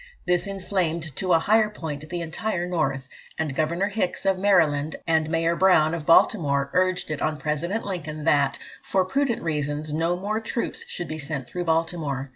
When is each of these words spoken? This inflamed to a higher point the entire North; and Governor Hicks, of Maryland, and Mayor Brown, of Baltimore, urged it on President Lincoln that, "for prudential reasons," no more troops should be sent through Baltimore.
This 0.25 0.47
inflamed 0.47 1.15
to 1.17 1.31
a 1.33 1.37
higher 1.37 1.69
point 1.69 2.09
the 2.09 2.21
entire 2.21 2.65
North; 2.65 3.07
and 3.37 3.53
Governor 3.53 3.87
Hicks, 3.89 4.25
of 4.25 4.39
Maryland, 4.39 4.95
and 5.05 5.29
Mayor 5.29 5.55
Brown, 5.55 5.93
of 5.93 6.07
Baltimore, 6.07 6.71
urged 6.73 7.11
it 7.11 7.21
on 7.21 7.37
President 7.37 7.85
Lincoln 7.85 8.23
that, 8.23 8.57
"for 8.81 9.05
prudential 9.05 9.45
reasons," 9.45 9.93
no 9.93 10.17
more 10.17 10.39
troops 10.39 10.85
should 10.87 11.07
be 11.07 11.19
sent 11.19 11.47
through 11.47 11.65
Baltimore. 11.65 12.29